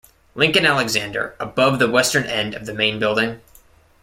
Lincoln 0.33 0.65
Alexander, 0.65 1.35
above 1.39 1.77
the 1.77 1.87
western 1.87 2.23
end 2.25 2.55
of 2.55 2.65
the 2.65 2.73
main 2.73 2.97
building. 2.97 3.39